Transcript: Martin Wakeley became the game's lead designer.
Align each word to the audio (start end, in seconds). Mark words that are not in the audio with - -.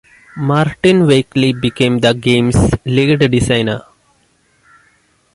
Martin 0.35 1.05
Wakeley 1.05 1.53
became 1.53 1.99
the 1.99 2.11
game's 2.15 2.55
lead 2.87 3.19
designer. 3.29 3.83